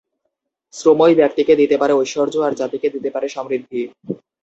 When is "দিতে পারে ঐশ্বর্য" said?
1.55-2.35